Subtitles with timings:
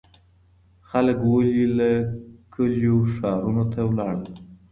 [0.89, 1.91] خلګ ولي له
[2.53, 4.31] کلیو ښارونو ته لاړل؟